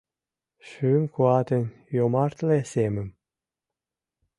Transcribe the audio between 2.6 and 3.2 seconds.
семым